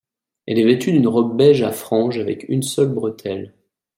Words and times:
Elle 0.47 0.57
est 0.57 0.65
vêtue 0.65 0.91
d'une 0.93 1.07
robe 1.07 1.37
beige 1.37 1.61
à 1.61 1.71
franges 1.71 2.17
avec 2.17 2.49
une 2.49 2.63
seule 2.63 2.91
bretelle. 2.91 3.53